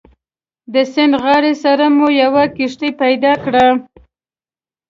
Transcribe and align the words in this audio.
د 0.73 0.75
سیند 0.93 1.13
غاړې 1.23 1.53
سره 1.63 1.85
مو 1.95 2.07
یوه 2.21 2.43
کښتۍ 2.55 2.89
پیدا 3.01 3.33
کړه. 3.43 3.65